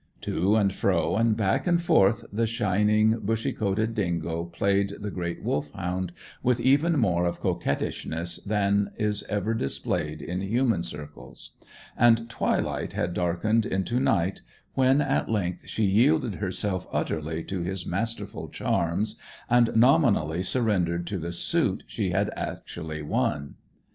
[0.21, 5.43] To and fro and back and forth the shining bushy coated dingo played the great
[5.43, 11.51] Wolfhound with even more of coquettishness than is ever displayed in human circles;
[11.95, 14.41] and twilight had darkened into night
[14.73, 19.17] when, at length, she yielded herself utterly to his masterful charms,
[19.51, 23.53] and nominally surrendered to the suit she had actually won.